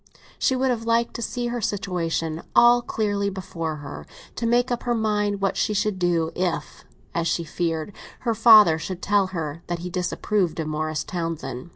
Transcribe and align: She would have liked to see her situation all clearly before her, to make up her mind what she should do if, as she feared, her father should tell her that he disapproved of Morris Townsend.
She 0.39 0.55
would 0.55 0.71
have 0.71 0.83
liked 0.85 1.13
to 1.13 1.21
see 1.21 1.49
her 1.49 1.61
situation 1.61 2.41
all 2.55 2.81
clearly 2.81 3.29
before 3.29 3.75
her, 3.85 4.07
to 4.35 4.47
make 4.47 4.71
up 4.71 4.81
her 4.81 4.95
mind 4.95 5.41
what 5.41 5.55
she 5.57 5.75
should 5.75 5.99
do 5.99 6.31
if, 6.35 6.83
as 7.13 7.27
she 7.27 7.43
feared, 7.43 7.93
her 8.21 8.33
father 8.33 8.79
should 8.79 9.03
tell 9.03 9.27
her 9.27 9.61
that 9.67 9.77
he 9.85 9.91
disapproved 9.91 10.59
of 10.59 10.65
Morris 10.67 11.03
Townsend. 11.03 11.69